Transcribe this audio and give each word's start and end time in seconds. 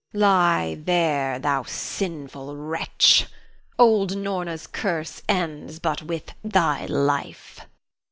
Lie 0.13 0.81
there, 0.83 1.37
thou 1.37 1.61
sinful 1.61 2.57
wretch! 2.57 3.27
Old 3.77 4.17
Norna's 4.17 4.65
curse 4.65 5.21
ends 5.29 5.77
but 5.77 6.01
with 6.01 6.33
thy 6.43 6.87
life. 6.87 7.67